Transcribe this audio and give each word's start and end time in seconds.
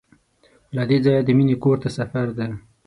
له 0.75 0.83
دې 0.89 0.97
ځایه 1.05 1.21
د 1.25 1.29
مینې 1.37 1.55
کور 1.63 1.77
ته 1.83 1.89
سفر 1.97 2.27
دی. 2.37 2.49